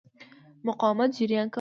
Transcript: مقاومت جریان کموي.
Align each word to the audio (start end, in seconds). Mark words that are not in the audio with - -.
مقاومت 0.67 1.09
جریان 1.19 1.47
کموي. 1.47 1.49